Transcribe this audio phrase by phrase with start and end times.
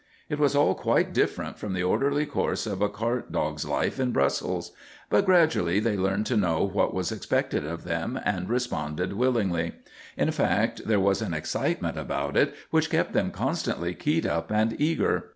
[0.29, 4.11] It was all quite different from the orderly course of a cart dog's life in
[4.11, 4.71] Brussels.
[5.11, 9.73] But gradually they learned to know what was expected of them and responded willingly.
[10.17, 14.75] In fact, there was an excitement about it which kept them constantly keyed up and
[14.81, 15.29] eager.